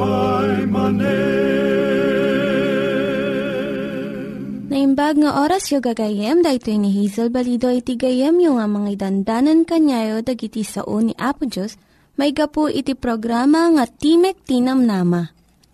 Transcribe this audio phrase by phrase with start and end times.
[0.00, 1.28] umay manen.
[4.70, 9.66] Naimbag nga oras yung gagayem, dahito ni Hazel Balido iti gayem yung nga mga dandanan
[9.66, 11.76] kanyayo dagiti sao ni Apo Diyos,
[12.14, 15.26] may gapu iti programa nga Timek Tinam Nama.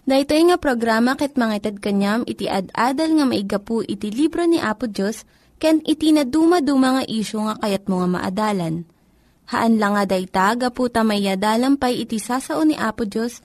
[0.06, 4.89] Dahito nga programa ket mga itad kanyam iti ad-adal nga maigapu iti libro ni Apo
[4.89, 5.29] Diyos,
[5.61, 8.89] ken iti na dumaduma nga isyo nga kayat mga maadalan.
[9.47, 13.45] Haan lang nga dayta, gapu tamayadalampay iti sasao ni Apo Diyos,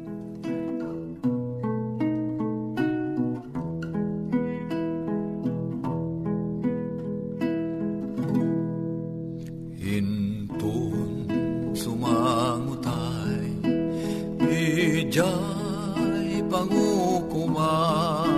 [15.11, 18.31] Ijay pangukuman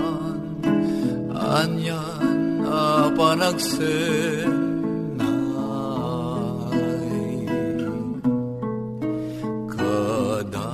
[1.30, 4.66] Anyan a panagsenay.
[9.70, 10.74] Kadagiti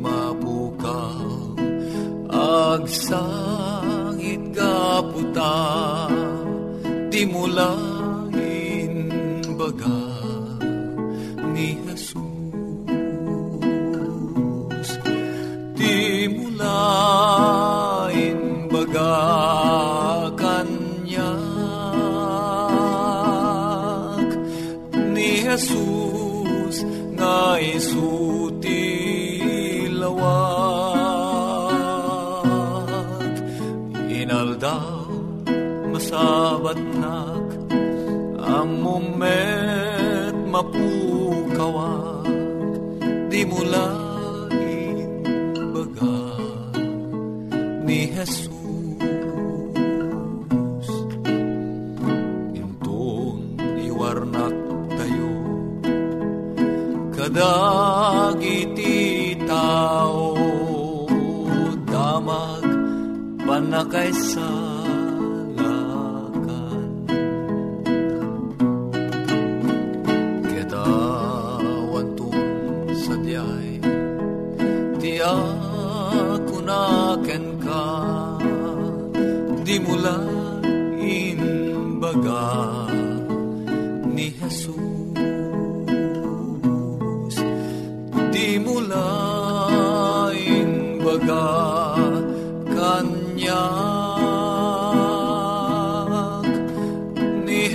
[0.00, 1.52] mapukaw
[2.32, 2.96] Agsangit
[4.56, 5.68] kaputa
[7.12, 7.28] Di
[43.42, 45.10] di mulain
[45.74, 46.14] baga
[47.82, 48.54] ni Jesus.
[52.54, 54.54] Intun iwarnak
[54.94, 55.34] tayo
[57.18, 58.94] kadagiti
[59.42, 60.38] tao
[61.90, 62.62] damag
[63.42, 64.71] panakaisalakan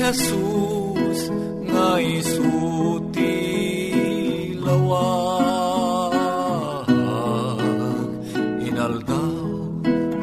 [0.07, 1.27] Jesus
[1.67, 3.35] nga isuti
[4.55, 6.15] lawag
[8.63, 9.67] inaldaw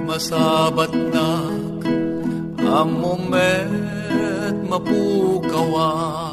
[0.09, 1.85] masabat nak
[2.65, 6.33] amumet mapukawak.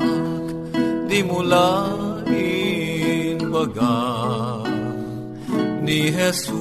[1.11, 1.91] Di mula
[2.31, 3.99] inbaga
[5.83, 6.60] ni Jesus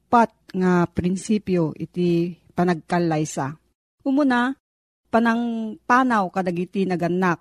[0.11, 3.55] upat nga prinsipyo iti panagkalaysa.
[4.03, 4.51] Umuna,
[5.07, 7.39] panang panaw kadagiti naganak.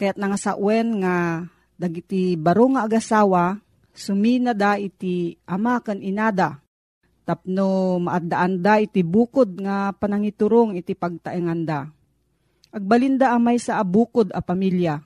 [0.00, 1.44] Kaya't nga sa uwen nga
[1.76, 3.60] dagiti baro nga agasawa,
[3.92, 6.64] sumina da iti ama kan inada.
[7.28, 11.92] Tapno maadaan da iti bukod nga panangiturong iti pagtaenganda.
[12.72, 15.04] Agbalinda amay sa abukod a pamilya.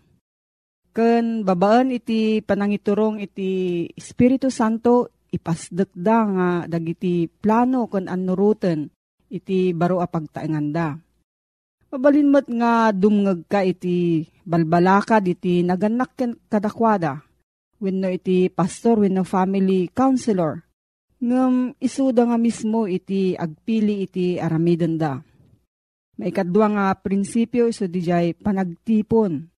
[0.94, 8.92] Ken babaan iti panangiturong iti Espiritu Santo ipasdek da nga dagiti plano ken anuruten
[9.32, 11.00] iti baro a pagtaenganda
[11.92, 16.16] Mabalinmat nga dumngag ka iti balbalakad iti naganak
[16.48, 17.20] kadakwada.
[17.84, 20.64] Wenno iti pastor, wenno family counselor.
[21.20, 25.20] Ngam isuda nga mismo iti agpili iti aramiden da.
[26.16, 29.52] Maikadwa nga prinsipyo iso di jay panagtipon.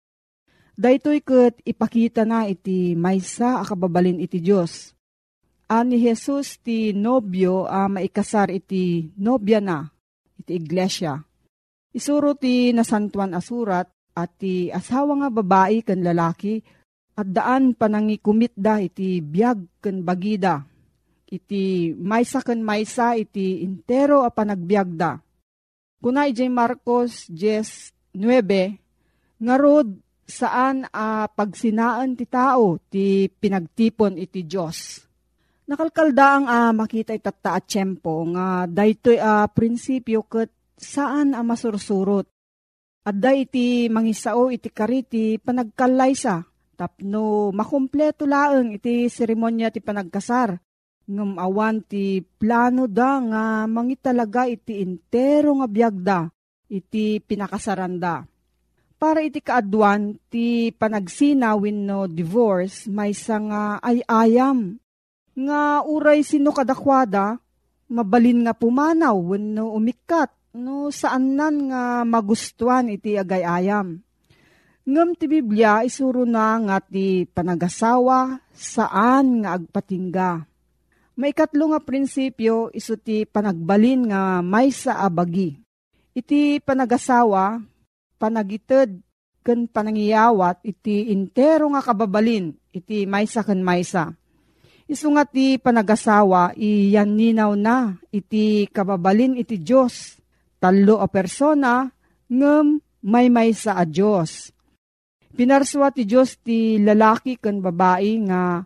[0.73, 4.97] Daytoy ket ipakita na iti maysa akababalin iti Dios.
[5.73, 9.89] Ani Jesus ti nobyo a maikasar iti nobya na
[10.37, 11.17] iti iglesia
[11.93, 13.85] Isuro ti nasantuan asurat
[14.17, 16.57] at ti asawa nga babae kan lalaki
[17.13, 20.65] at daan panangikumit da iti biyag kan bagida.
[21.29, 25.21] Iti maysa kan maysa iti intero a panagbiag da.
[26.01, 29.93] Kuna ijay Marcos 10.9 nga rod
[30.25, 35.05] saan a pagsinaan ti tao ti pinagtipon iti Diyos.
[35.63, 42.27] Nakalkalda ang a makita itata at tiyempo nga daytoy a prinsipyo ket saan ang masursurot.
[43.07, 46.43] Adda iti mangisao iti kariti panagkalaysa,
[46.75, 50.59] tapno makumpleto laeng iti seremonya ti panagkasar.
[51.03, 56.19] Ngam awan ti plano da nga mangitalaga iti intero nga biyagda,
[56.71, 58.23] iti pinakasaranda.
[58.95, 64.79] Para iti kaadwan, ti panagsinawin no divorce, may nga ay ayam.
[65.33, 67.41] Nga uray sino kadakwada,
[67.89, 73.97] mabalin nga pumanaw, wenno umikat, no saan nan nga magustuhan iti agayayam.
[74.83, 80.43] Ngam ti Biblia isuro na nga ti panagasawa saan nga agpatingga.
[81.17, 85.55] Maikatlo nga prinsipyo iso ti panagbalin nga may sa abagi.
[86.13, 87.63] Iti panagasawa,
[88.21, 89.01] panagited
[89.41, 94.13] ken panangiyawat iti intero nga kababalin iti maysa ken maysa.
[94.83, 100.19] Isu nga ti panagasawa iyan ninaw na iti kababalin iti Diyos
[100.59, 101.87] talo a persona
[102.27, 104.51] ngem may may sa a Diyos.
[105.33, 108.59] Pinarswa ti Diyos ti lalaki ken babae nga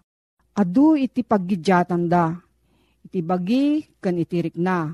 [0.57, 2.33] adu iti paggidyatan da.
[3.05, 4.89] Iti bagi ken itirik na.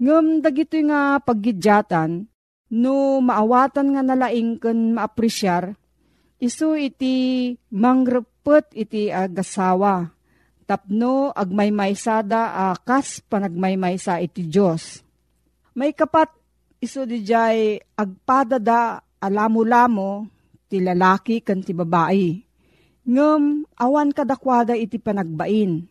[0.00, 2.26] Ngem dagito nga paggidyatan
[2.80, 5.76] no maawatan nga nalaing ken maapresyar
[6.42, 7.14] isu iti
[7.72, 10.15] mangrepet iti agasawa
[10.66, 15.06] tapno agmaymaysada akas panagmaymaysa iti Diyos
[15.76, 16.32] may kapat
[16.80, 20.24] iso di jay agpadada alamo-lamo
[20.66, 22.42] ti lalaki kan ti babae.
[23.06, 25.86] Ngem awan kadakwada iti panagbain.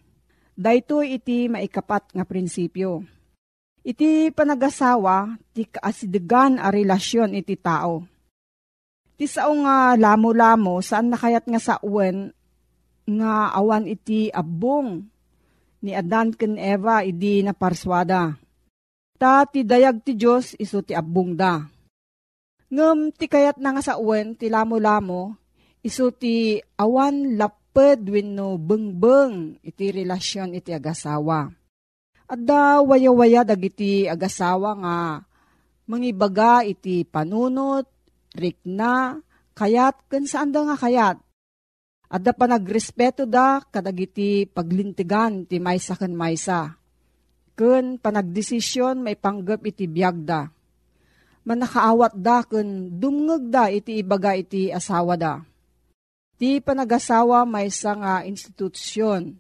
[0.56, 3.04] Dayto iti maikapat nga prinsipyo.
[3.86, 8.04] Iti panagasawa ti kaasidegan a relasyon iti tao.
[9.16, 12.34] Ti sao nga lamo-lamo saan nakayat nga sa uwen
[13.06, 15.06] nga awan iti abong
[15.86, 18.34] ni Adan ken Eva idi na parswada
[19.16, 21.64] Ta ti dayag ti Diyos iso ti abong da.
[22.68, 25.40] Ngem ti kayat na nga sa uwen ti lamo-lamo,
[25.80, 31.48] iso ti awan laped wenno bengbeng iti relasyon iti agasawa.
[32.28, 34.96] At da waya-waya dagiti agasawa nga
[35.88, 37.88] mangibaga iti panunot,
[38.36, 39.16] rikna,
[39.56, 41.18] kayat ken saan da nga kayat.
[42.06, 46.78] At da pa nagrespeto da kadagiti paglintigan ti maysa ken maysa
[47.56, 50.52] ken panagdesisyon may panggap iti biyagda.
[51.48, 55.42] Manakaawat da ken dumngeg da iti ibaga iti asawa da.
[56.36, 59.40] Ti panagasawa may nga institusyon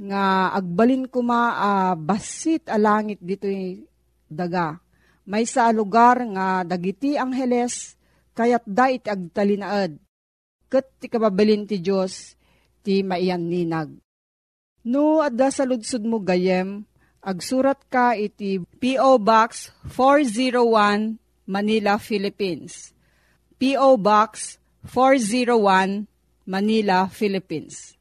[0.00, 3.44] nga agbalin kuma a uh, basit a langit dito
[4.24, 4.80] daga.
[5.28, 8.00] May sa lugar nga dagiti angheles
[8.32, 10.00] kayat da iti agtalinaad.
[10.70, 12.38] Kat ti kababalin ti Diyos
[12.86, 13.90] ti maiyan ninag.
[14.86, 16.88] No, adda sa ludsud mo gayem,
[17.20, 19.20] Agsurat ka iti P.O.
[19.20, 22.96] Box 401 Manila, Philippines.
[23.60, 24.00] P.O.
[24.00, 24.56] Box
[24.88, 26.08] 401
[26.48, 27.92] Manila, Philippines.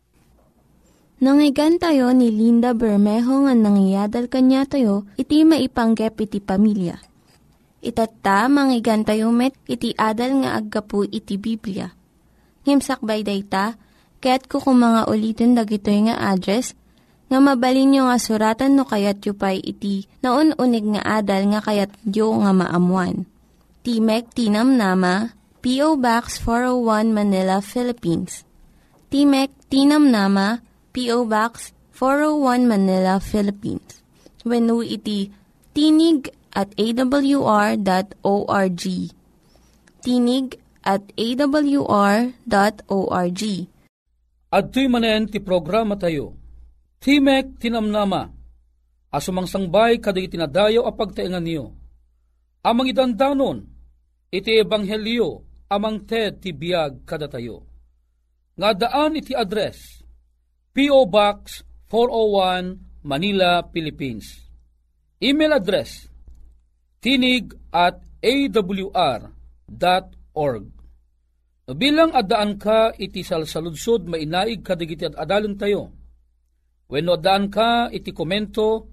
[1.19, 6.95] Nangyigan tayo ni Linda Bermejo nga nangyadal kanya tayo, iti maipanggep iti pamilya.
[7.83, 11.91] Itatta, manggigan tayo met, iti adal nga aggapu iti Biblia.
[12.69, 13.73] Ngimsakbay day ta,
[14.21, 16.77] kaya't kukumanga ulitin dagito nga address,
[17.33, 21.65] nga mabalin nyo nga suratan no kayat yu pa'y iti na unig nga adal nga
[21.65, 23.25] kayat yu nga maamuan.
[23.81, 25.33] Timek Tinam Nama,
[25.65, 25.97] P.O.
[25.97, 28.45] Box 401 Manila, Philippines.
[29.09, 30.61] Timek Tinam Nama,
[30.93, 31.25] P.O.
[31.25, 34.05] Box 401 Manila, Philippines.
[34.45, 35.33] When iti
[35.73, 37.83] tinig at awr.org.
[39.99, 40.47] Tinig
[40.89, 42.31] at awr.org.
[44.49, 46.33] At tuy manen ti programa tayo.
[46.97, 48.33] Timek tinamnama.
[49.13, 51.77] Asumang sangbay kaday tinadayo a pagtaingan niyo.
[52.65, 53.69] Amang idandanon,
[54.33, 57.61] iti ebanghelyo, amang ted ti biyag kada tayo.
[58.57, 60.03] Nga daan iti address,
[60.75, 61.07] P.O.
[61.07, 64.49] Box 401 Manila, Philippines.
[65.23, 66.09] Email address
[66.99, 69.23] tinig at awr.org.
[71.69, 75.93] Bilang adaan ka iti salsaludsod mainaig kadigiti at adalon tayo.
[76.89, 78.89] Wenno adaan ka iti komento,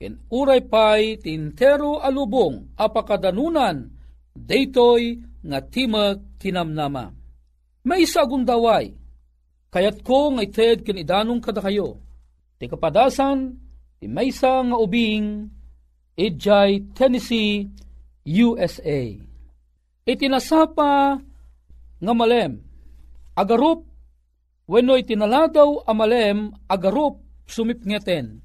[0.00, 3.92] ken uray pay ti intero alubong apakadanunan,
[4.32, 7.12] daytoy nga timag tinamnama.
[7.84, 8.96] Maysa agundaway,
[9.68, 12.00] kayat ko nga ited ken idanong kada kayo,
[12.56, 13.52] ti kapadasan
[14.00, 15.52] ti maysa nga ubing
[16.16, 17.68] Ijay, Tennessee,
[18.24, 19.12] USA.
[20.08, 21.20] Itinasapa
[22.06, 22.62] nga malem,
[23.34, 23.82] agarup,
[24.70, 27.18] wenno itinaladaw amalem, agarup,
[27.50, 28.42] sumipngeten.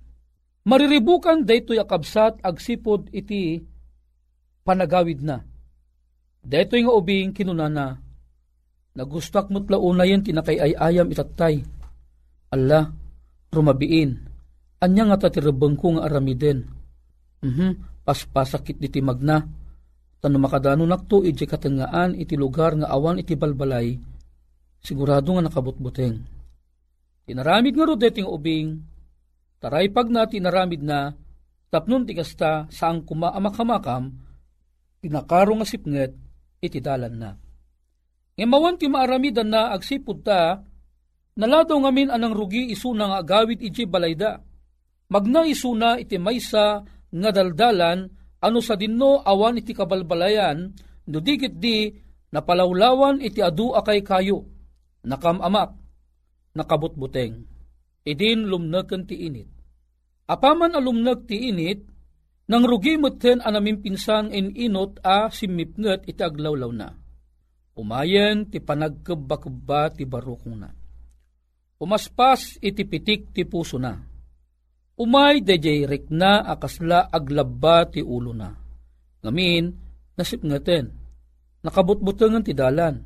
[0.65, 3.61] Mariribukan daytoy akabsat agsipod iti
[4.65, 5.41] panagawid na.
[6.41, 7.97] Daytoy nga ubing kinunana,
[8.97, 11.61] nagustak mo't launa yan tinakay ay ayam itatay.
[12.53, 12.89] Allah,
[13.53, 14.11] rumabiin,
[14.81, 16.65] anya nga tatirabang ko nga aramiden.
[17.41, 19.60] Mhm, paspasakit iti magna.
[20.21, 23.97] Tano makadano nakto iti katangaan iti lugar nga awan iti balbalay,
[24.77, 26.21] sigurado nga nakabutbuteng.
[27.25, 28.85] Tinaramid nga rodeting ubing,
[29.57, 31.09] taray pag na tinaramid na,
[31.73, 34.13] tapnon ti kasta saang kumaamakamakam,
[35.01, 36.13] tinakaro nga sipnget,
[36.61, 37.31] iti dalan na.
[38.37, 40.61] Ngemawan ti maaramidan na agsipud ta,
[41.33, 44.37] naladaw ngamin anang rugi isuna nga agawid iti balayda
[45.11, 48.07] magna isuna iti maysa nga daldalan
[48.41, 50.73] ano sa dinno awan iti kabalbalayan
[51.07, 51.93] no digit di
[52.33, 54.45] napalawlawan iti adu akay kayo
[55.05, 55.77] nakamamak
[56.57, 57.47] nakabutbuteng.
[58.01, 59.47] Idin lumnagken ti init.
[60.25, 61.85] Apaman alumnag ti init
[62.49, 66.89] nang rugi meten anamin pinsan in inot a simipnget iti aglawlaw na.
[67.77, 70.69] Umayen ti panagkebba-kebba ti barukong na
[71.81, 73.97] umaspas iti pitik ti puso na
[75.01, 78.53] Umay dayjay rekna akasla aglabba ti ulo na.
[79.25, 79.73] Ngamin,
[80.13, 80.93] nasip ngaten,
[81.65, 83.01] nakabutbutangan ti dalan.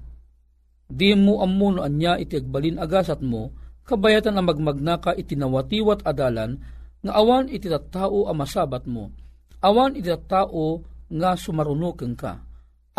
[0.91, 3.55] Di mo ammo no anya iti agbalin agasat mo,
[3.87, 6.59] kabayatan ang magmagnaka iti nawatiwat adalan,
[6.99, 9.15] nga awan iti tattao a masabat mo.
[9.63, 12.43] Awan iti tattao nga sumarunuken ka.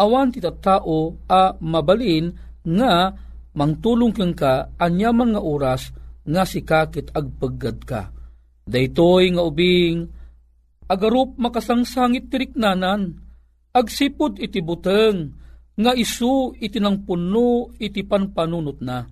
[0.00, 2.32] Awan iti tattao a mabalin
[2.64, 3.12] nga
[3.52, 5.92] mangtulong keng ka anyaman nga oras
[6.24, 8.15] nga sikakit agpaggad ka
[8.66, 10.10] Daytoy nga ubing,
[10.90, 13.22] agarup makasangsangit tiriknanan,
[13.70, 15.38] agsipod iti buteng,
[15.78, 19.06] nga isu iti nang puno iti panpanunot na.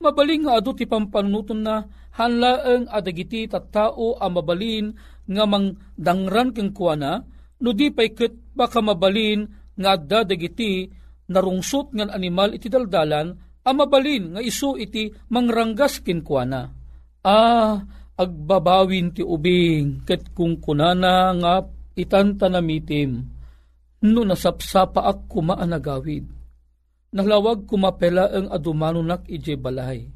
[0.00, 1.84] Mabaling nga adu ti pampanunuton na,
[2.16, 4.96] hanlaeng adagiti tattao a mabalin
[5.28, 7.20] nga mang dangran keng kuana,
[7.60, 9.44] no di pay ket baka mabalin
[9.76, 10.88] nga adda dagiti
[11.28, 16.72] narungsot ngan animal iti daldalan, amabalin nga isu iti mangranggas kinkwana.
[17.20, 17.76] Ah,
[18.20, 21.54] agbabawin ti ubing ket kung kunana nga
[21.96, 23.24] itanta namitim
[24.04, 26.28] no nasapsapa ak kumaanagawid.
[27.10, 30.06] Nalawag kumapela ang adumanunak ije balay.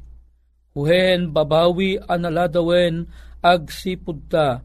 [0.77, 3.09] Huhen babawi analadawen
[3.43, 4.61] ag sipud ta.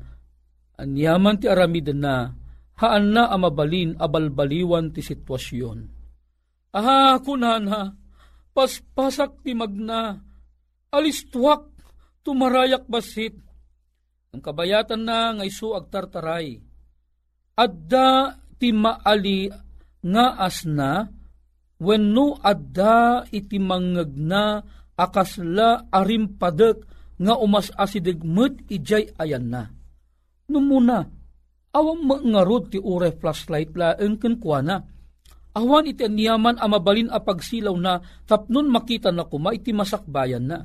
[0.78, 2.32] Anyaman ti aramid na
[2.80, 5.78] haan na amabalin abalbaliwan ti sitwasyon.
[6.70, 7.92] Aha, kunana,
[8.54, 10.16] paspasak ti magna,
[10.88, 11.70] alistuak
[12.25, 13.37] tumarayak basit.
[14.31, 16.62] Ang kabayatan na nga isu agtartaray.
[17.59, 19.50] Adda ti maali
[20.00, 21.05] nga asna
[21.81, 24.62] wenno adda iti mangagna
[24.97, 26.79] akasla arimpadek
[27.21, 29.69] nga umas asidegmet ijay ayan na.
[30.49, 31.05] Numuna,
[31.77, 34.81] awang mangarod ti ure flashlight la engken kuana.
[35.50, 40.62] Awan iti niyaman amabalin a pagsilaw na tapnon makita na kuma iti masakbayan na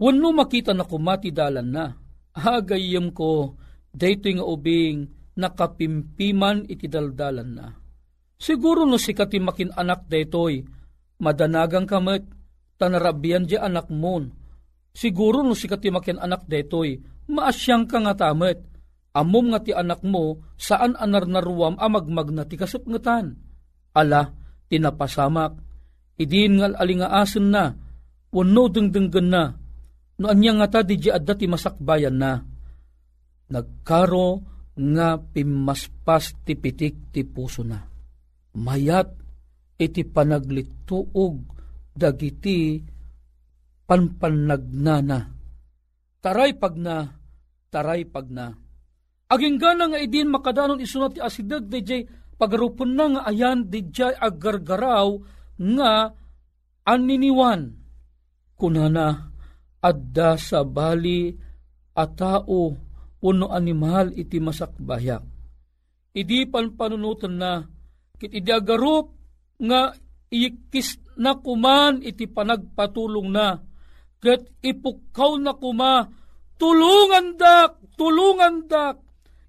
[0.00, 1.92] Wano makita na kumati dalan na.
[2.32, 3.60] Hagayam ko,
[3.92, 7.68] dayto nga ubing nakapimpiman iti daldalan na.
[8.40, 10.64] Siguro no si katimakin anak daytoy,
[11.20, 12.24] madanagang kamet,
[12.80, 14.32] tanarabian di anak mon.
[14.96, 16.96] Siguro no si katimakin anak daytoy,
[17.28, 18.56] maasyang ka nga tamet,
[19.12, 23.36] amom nga ti anak mo, saan anar naruwam amagmag na ti kasupngatan.
[23.92, 24.32] Ala,
[24.72, 25.60] tinapasamak,
[26.16, 27.76] idin ngal alingaasen na,
[28.32, 29.59] wano dengdenggen na,
[30.20, 32.44] no anya nga ta di adda ti masakbayan na.
[33.50, 34.28] Nagkaro
[34.76, 37.80] nga pimaspas ti pitik ti puso na.
[38.60, 39.08] Mayat
[39.80, 41.34] iti panaglituog
[41.96, 42.84] dagiti
[43.88, 45.18] panpanagnana.
[46.20, 47.08] Taray pag na,
[47.72, 48.52] taray pag na.
[49.30, 52.04] Aging gana nga idin makadanon isunat ti asidag DJ
[52.36, 55.16] pagarupon na nga ayan DJ agargaraw
[55.56, 56.12] nga
[56.84, 57.72] aniniwan.
[58.60, 59.29] Kunana,
[59.80, 61.32] adda sa bali
[61.96, 62.76] a tao
[63.20, 65.24] uno animal iti masakbayak.
[66.16, 67.64] Idi pan panunutan na
[68.16, 69.12] kit idi agarup
[69.60, 69.92] nga
[70.32, 73.60] ikis na kuman iti panagpatulong na
[74.20, 76.08] ket ipukaw na kuma
[76.60, 78.96] tulungan dak tulungan dak.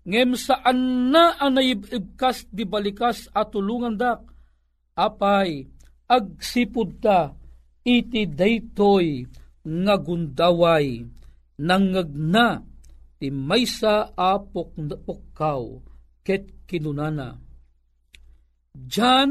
[0.01, 4.25] Ngem saan na anayibkas di balikas at tulungan dak?
[4.97, 5.69] Apay
[6.09, 7.31] agsipud ta
[7.85, 9.23] iti daytoy
[9.61, 11.05] nga gundaway
[11.61, 12.65] nangagna
[13.21, 15.63] ti maysa a pukkaw
[16.25, 17.37] ket kinunana.
[18.73, 19.29] Jan,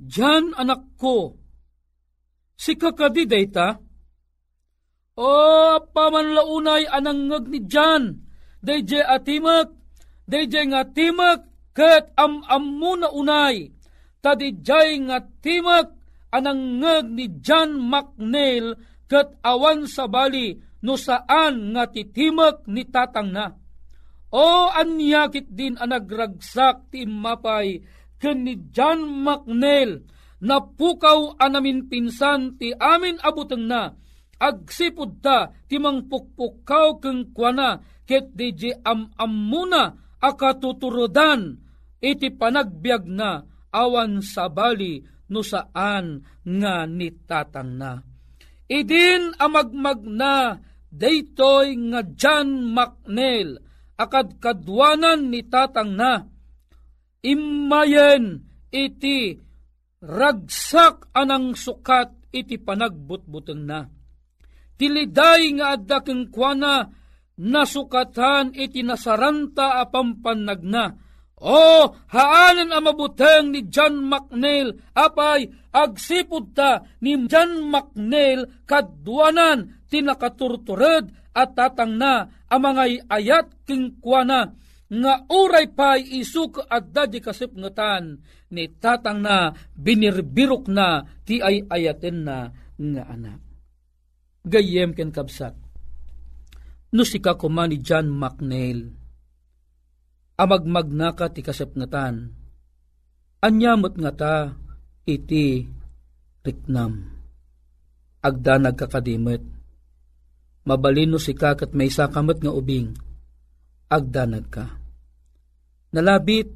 [0.00, 1.36] Jan anak ko,
[2.56, 3.76] si kakadi dayta,
[5.20, 5.32] o
[5.92, 8.16] pamanlaunay anangag ni Jan,
[8.64, 9.68] dayje atimak,
[10.24, 11.44] dayje nga timak,
[11.76, 13.72] ket am ammo na unay,
[14.24, 15.99] tadijay nga timak
[16.34, 18.78] anangeg ni John McNeil
[19.10, 20.54] ket awan sa bali
[20.86, 23.46] no saan nga titimek ni tatang na.
[24.30, 27.82] O anyakit din anagragsak ti mapay
[28.22, 30.06] ken ni John McNeil
[30.40, 33.92] na pukaw anamin pinsan ti amin abuteng na
[34.40, 41.60] agsipud ta ti mangpukpukaw keng kuana ket DJ am amuna akatuturodan
[42.00, 48.02] iti panagbiag na awan sa bali no saan nga nitatang na.
[48.70, 50.58] Idin amagmag na
[50.90, 53.58] daytoy nga John McNeil
[53.94, 56.26] akad kadwanan ni tatang na.
[57.22, 59.34] Imayen iti
[60.02, 63.86] ragsak anang sukat iti panagbutbuteng na.
[64.80, 66.00] Tiliday nga adda
[66.32, 66.88] kuana
[67.36, 70.84] nasukatan iti nasaranta apampanag na
[71.40, 81.32] o, haanan ang mabuteng ni John McNeil, apay, agsipod ta ni John McNeil kadwanan tinakaturtured
[81.32, 84.52] at tatang na ang mga ayat kingkwana
[84.90, 92.26] nga uray pay isuk at dadi kasipngatan ni tatang na binirbirok na ti ay ayaten
[92.26, 93.40] na nga anak.
[94.42, 95.54] Gayem ken kabsat.
[96.90, 98.99] No si ni John McNeil
[100.40, 102.32] amagmagnaka ti kasapngatan.
[103.44, 104.34] Anyamot nga ta
[105.04, 105.68] iti
[106.40, 107.20] riknam.
[108.24, 109.44] Agda nagkakadimit.
[110.64, 112.92] Mabalino si kakat may sakamat nga ubing.
[113.88, 114.64] Agdanag ka.
[115.90, 116.48] Nalabit,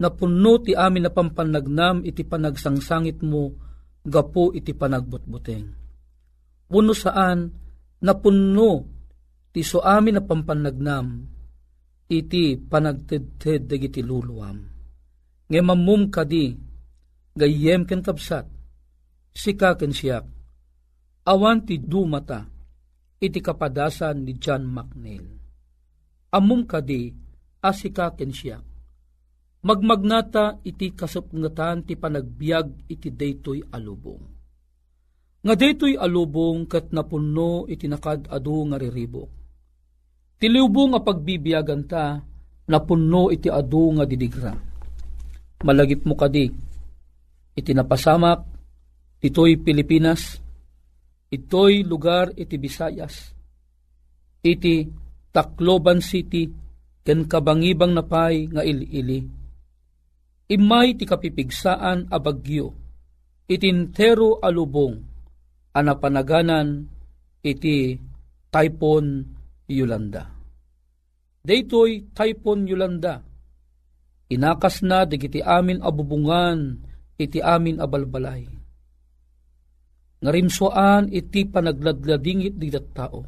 [0.00, 3.52] napuno ti amin na pampanagnam iti panagsangsangit mo,
[4.06, 5.66] gapo iti panagbutbuteng.
[6.70, 7.50] Puno saan,
[8.00, 8.70] napuno
[9.52, 11.28] ti so amin na pampanagnam,
[12.10, 14.58] iti panagtedted dagiti luluwam.
[15.46, 16.50] Nga mamum kadi,
[17.38, 18.46] gayem ken kapsat,
[19.30, 20.26] sika ken siyak,
[21.26, 22.50] awan ti dumata,
[23.22, 25.26] iti kapadasan ni John McNeil.
[26.34, 27.10] Amum kadi,
[27.62, 28.62] asika ken siyak,
[29.62, 34.24] magmagnata iti kasapngatan ti panagbiag iti daytoy alubong.
[35.40, 39.39] Nga daytoy alubong kat napunno iti nakadado nga riribok.
[40.40, 42.16] Tiliubong nga pagbibiyagan ta,
[42.64, 44.56] napunno iti adu nga didigra.
[45.60, 46.48] Malagip mo kadi,
[47.52, 48.40] iti napasamak,
[49.20, 50.40] ito'y Pilipinas,
[51.28, 53.36] ito'y lugar iti Visayas,
[54.40, 54.88] iti
[55.28, 56.48] Tacloban City,
[57.04, 59.20] ken kabangibang napay nga ili-ili.
[60.48, 62.72] Imay ti kapipigsaan a bagyo,
[63.44, 64.96] itintero alubong,
[65.76, 66.88] anapanaganan
[67.44, 68.00] iti
[68.48, 69.06] Typhoon
[69.70, 70.26] Yolanda.
[71.40, 73.24] Daytoy Typhoon Yolanda,
[74.28, 76.76] inakas na digiti amin abubungan
[77.16, 78.44] iti amin abalbalay.
[80.20, 83.24] Ngarimsoan iti panagladladingit di tao.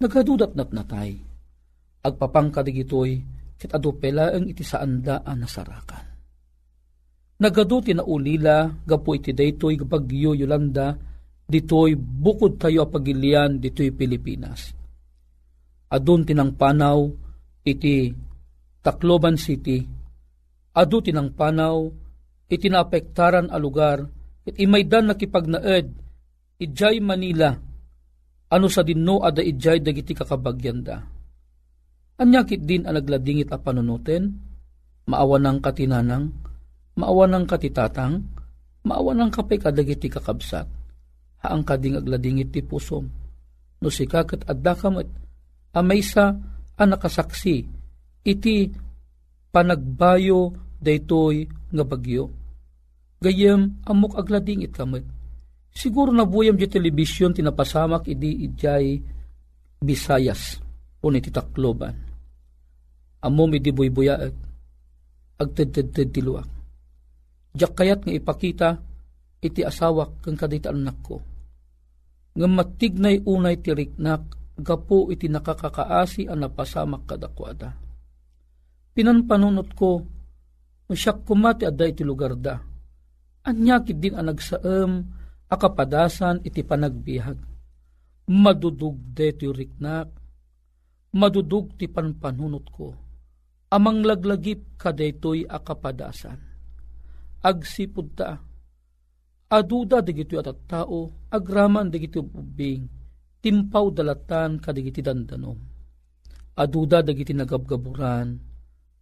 [0.00, 1.16] Nagadudat nat natay.
[2.04, 3.16] Agpapangka digitoy
[3.56, 6.04] ket adupela ang iti saandaan nasarakan.
[7.40, 10.92] Nagadu tinaulila gapo iti daytoy bagyo Yolanda
[11.48, 14.79] ditoy bukod tayo pagilian ditoy Pilipinas
[15.90, 17.10] adun tinang panaw
[17.66, 18.14] iti
[18.80, 19.84] Tacloban City,
[20.72, 21.84] adu tinang panaw
[22.48, 24.00] iti naapektaran a lugar,
[24.48, 25.86] it imaydan nakipagnaed,
[26.56, 27.52] ijay Manila,
[28.50, 30.96] ano sa dinno ada ijay dagiti kakabagyanda.
[32.20, 34.28] Anyakit din ang nagladingit a panunutin,
[35.08, 36.32] maawa ng katinanang,
[36.98, 38.24] maawa ng katitatang,
[38.84, 40.68] maawa ng kapay kadagiti kakabsat,
[41.44, 43.08] haang kading agladingit ti pusom,
[43.80, 45.08] no si kakat adda kamat,
[45.74, 46.36] amaysa
[46.76, 47.66] a nakasaksi
[48.24, 48.56] iti
[49.50, 52.32] panagbayo daytoy nga bagyo.
[53.20, 55.04] Gayem amok aglading itkamet.
[55.70, 58.98] Siguro na buyam di telebisyon tinapasamak idi ijay
[59.80, 60.60] Bisayas
[61.00, 61.96] o iti Tacloban.
[63.24, 64.34] Amom idi buybuyaag
[65.40, 66.48] agtedtedted tiluak.
[67.56, 68.68] Diyak kayat nga ipakita
[69.40, 71.16] iti asawak kang kaditaan anak ko.
[72.36, 77.76] Nga matignay unay tiriknak gapo iti nakakakaasi ang napasamak kadakwada.
[78.94, 80.04] Pinanpanunot ko,
[80.90, 82.58] siyak kumati adda iti lugar da.
[83.46, 84.90] Anyakit din ang nagsaam,
[85.48, 87.38] akapadasan iti panagbiag.
[88.30, 90.08] Madudug deti riknak,
[91.16, 92.88] madudug ti panpanunot ko.
[93.70, 96.38] Amang laglagip kadetoy akapadasan.
[97.40, 98.36] Agsipud ta,
[99.50, 102.99] aduda digito at tao, agraman digito ubing,
[103.40, 105.58] timpaw dalatan kadigiti dandanom.
[106.60, 108.28] Aduda dagiti nagabgaburan,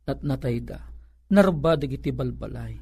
[0.08, 0.78] at natayda,
[1.34, 2.78] narba dagiti balbalay.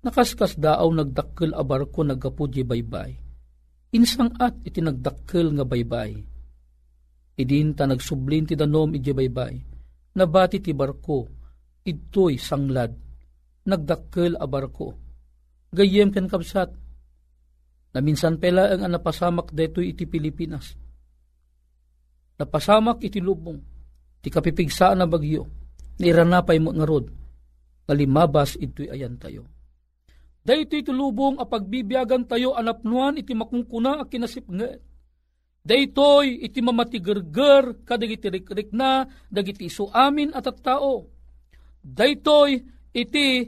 [0.00, 3.12] Nakaskas daaw nagdakkel a barko nagapudye baybay.
[3.92, 6.16] Insang at iti nagdakkel nga baybay.
[7.36, 9.54] Idin ta nagsublin ti danom iti baybay.
[10.16, 11.28] Nabati ti barko,
[11.84, 12.92] ito'y sanglad.
[13.68, 14.88] Nagdakkel a barko.
[15.70, 16.72] Gayem ken kapsat,
[17.90, 20.78] na minsan pela ang napasamak deto iti Pilipinas.
[22.38, 23.58] Napasamak iti lubong,
[24.22, 25.44] ti kapipigsaan na bagyo,
[25.98, 27.10] niranapay mo nga rod,
[27.84, 29.44] kalimabas ito'y ayan tayo.
[30.40, 34.72] Dahito iti lubong a pagbibiyagan tayo anapnuan iti makungkuna a kinasip nga.
[35.60, 41.04] Daytoy iti mamatigerger kadagiti rikrik na dagiti iso amin at at tao.
[41.84, 42.56] Daytoy
[42.96, 43.44] iti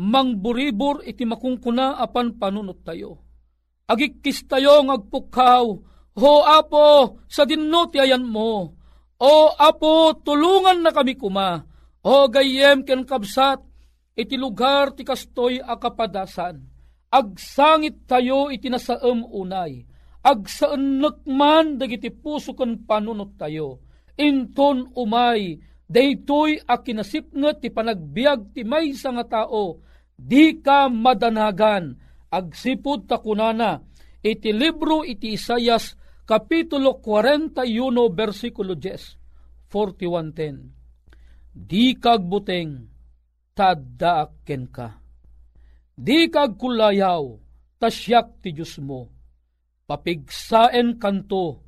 [0.00, 3.21] mangburibor iti makungkuna apan panunot tayo
[3.92, 8.76] agikis tayo agpukaw, Ho apo, sa dinno ayan mo.
[9.16, 11.64] O apo, tulungan na kami kuma.
[12.04, 13.62] O gayem ken kabsat,
[14.12, 16.60] iti lugar ti kastoy akapadasan.
[17.08, 19.88] Agsangit tayo iti nasaem unay.
[20.20, 21.00] Agsaan
[21.32, 23.80] man dagiti puso ken panunot tayo.
[24.20, 25.56] Inton umay,
[25.88, 29.80] daytoy a kinasipnget ti panagbiag ti maysa nga tao,
[30.12, 31.96] di ka madanagan,
[32.32, 33.84] agsipod takunana,
[34.24, 37.68] iti libro iti Isayas, Kapitulo 41,
[38.16, 41.52] versikulo 10, 41.10.
[41.52, 42.88] Di kag buteng,
[43.52, 44.88] tadaakken ka.
[45.92, 47.36] Di kag kulayaw,
[47.76, 49.12] tasyak ti Diyos mo.
[49.84, 51.60] Papigsaen kanto,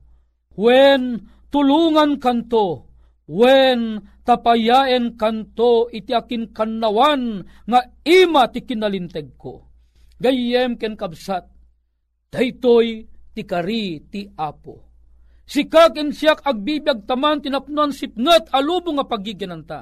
[0.57, 2.89] when tulungan kanto,
[3.29, 9.74] when tapayaen kanto iti akin kannawan nga ima ti kinalinteg ko.
[10.21, 11.51] Gayem ken kabsat,
[12.31, 14.95] daytoy ti kari ti apo.
[15.45, 19.81] Sikag en siyak agbibiyag taman tinapnuan sipnget alubo nga pagiginanta.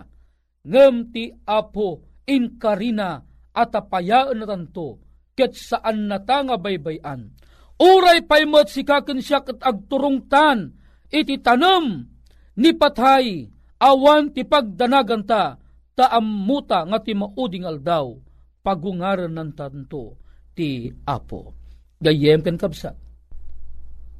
[0.66, 4.98] Ngem ti apo in karina at apayaan na tanto,
[5.36, 7.30] ket saan na ta nga baybayan.
[7.78, 10.72] Uray paymot si kaken siya kat agturungtan,
[11.10, 12.08] iti tanam,
[12.56, 13.50] ni patay,
[13.82, 15.58] awan ti pagdanagan ta,
[15.98, 18.14] taammuta nga ti mauding aldaw,
[18.62, 20.16] pagungaran ng tanto
[20.54, 21.52] ti apo.
[21.98, 22.96] Gayem ken kabsat.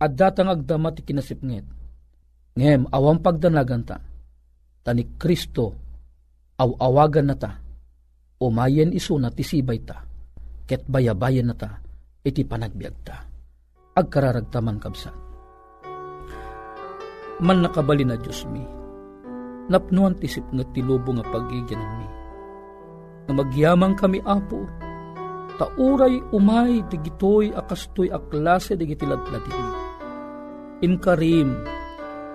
[0.03, 1.67] At datang agdama ti kinasipngit.
[2.59, 3.97] Ngem, awang pagdanagan ta,
[4.85, 5.73] tani Kristo,
[6.61, 7.57] aw-awagan na ta,
[8.43, 10.05] umayen iso na ti sibay ta,
[10.69, 11.81] ket bayabayan na ta,
[12.21, 13.25] iti panagbiag ta.
[13.97, 15.17] Agkararagtaman kabsat.
[17.41, 18.61] Man nakabali na Diyos mi,
[19.73, 22.22] napnuan tisip nga tilubo nga pagigyanan mi.
[23.27, 24.67] Nga magyamang kami apo,
[25.61, 29.69] tauray umay digitoy akastoy aklase digitiladladin.
[30.83, 31.55] Inkarim,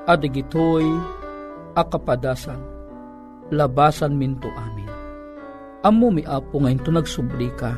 [0.07, 0.87] adigitoy
[1.75, 2.63] akapadasan,
[3.51, 4.87] labasan minto amin.
[5.83, 7.75] Amo mi apo ngayon to nagsubli ka,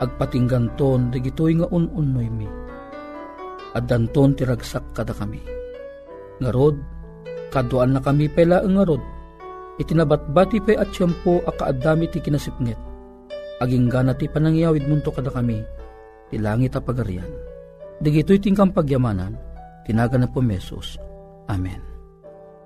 [0.00, 2.48] agpatinggan ton digitoy nga un-unoy mi.
[3.76, 5.42] At danton tiragsak kada kami.
[6.40, 6.78] Ngarod,
[7.52, 9.02] kaduan na kami pela ngarod,
[9.80, 12.78] itinabatbati pe at siyampo akaadami ti kinasipnget.
[13.62, 15.62] Aging gana ti panangyawid munto kada kami,
[16.30, 17.28] ti langit a pagarian.
[18.02, 19.38] Digito'y tingkang pagyamanan,
[19.86, 20.98] tinaga na po mesos.
[21.46, 21.78] Amen.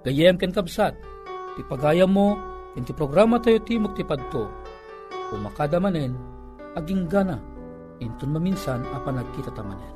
[0.02, 0.96] Gayem ken kabsat,
[1.56, 2.34] ti pagayam mo,
[2.72, 4.48] ken ti programa tayo ti muktipadto.
[5.36, 6.16] Umakada manen,
[6.80, 7.36] aging gana,
[8.00, 9.92] inton maminsan apan nagkita tamanen.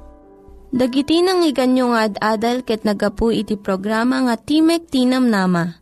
[0.72, 5.81] Dagiti nang iganyo nga ad-adal ket nagapu iti programa nga Timek Tinam Nama.